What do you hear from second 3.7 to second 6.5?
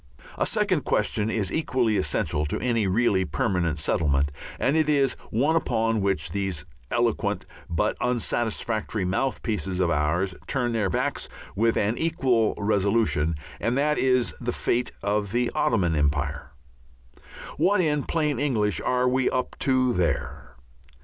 settlement, and it is one upon which